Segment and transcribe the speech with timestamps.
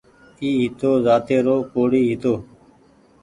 [0.41, 2.33] اي هتو زاتي رو ڪوڙي هيتو